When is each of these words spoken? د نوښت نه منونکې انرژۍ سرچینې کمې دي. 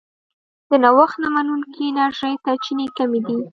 د 0.69 0.71
نوښت 0.83 1.15
نه 1.21 1.27
منونکې 1.35 1.81
انرژۍ 1.87 2.33
سرچینې 2.43 2.87
کمې 2.97 3.19
دي. 3.27 3.39